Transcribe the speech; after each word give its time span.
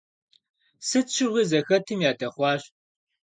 Сыт 0.87 1.07
щыгъуи 1.15 1.43
зыхэтым 1.49 1.99
ядэхъуащ. 2.09 2.63